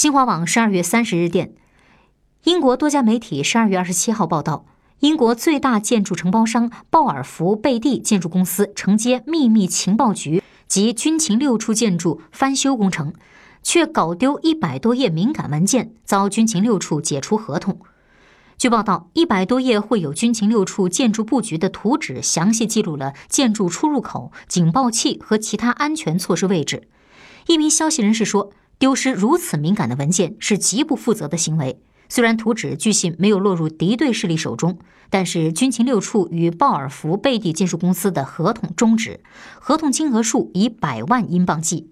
[0.00, 1.52] 新华网十二月三十日电，
[2.44, 4.64] 英国多家媒体十二月二十七号报道，
[5.00, 13.12] 英国最大建筑承包商鲍尔福贝蒂建筑公司承接秘密情报局及军情六处建筑翻修工程，
[13.62, 17.78] 却搞丢一百多页敏感文件，遭军情六处解除合同。
[18.56, 26.88] 据报道，一百多页绘有军情六处建筑布局的图纸，详细记录了建筑出入口、警报器和其他安全措施位置。
[27.48, 28.50] 一名消息人士说。
[28.80, 31.82] 丢失如此敏感的文件是极不负责的行为。
[32.08, 34.78] 虽然图纸据信没有落入敌对势力手中，
[35.10, 39.20] 但是军情六处与鲍尔福贝蒂建筑公司的合同终止，
[39.60, 41.90] 合同金额数以百万英镑计。